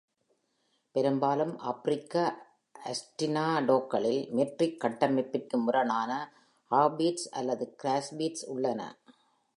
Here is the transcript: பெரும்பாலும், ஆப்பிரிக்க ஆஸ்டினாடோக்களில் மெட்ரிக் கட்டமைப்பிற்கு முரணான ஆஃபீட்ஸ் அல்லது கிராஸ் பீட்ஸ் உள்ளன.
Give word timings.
பெரும்பாலும், 0.91 1.57
ஆப்பிரிக்க 1.57 2.15
ஆஸ்டினாடோக்களில் 2.85 4.29
மெட்ரிக் 4.29 4.81
கட்டமைப்பிற்கு 4.83 5.57
முரணான 5.57 6.11
ஆஃபீட்ஸ் 6.71 7.27
அல்லது 7.31 7.75
கிராஸ் 7.75 8.15
பீட்ஸ் 8.15 8.45
உள்ளன. 8.49 8.81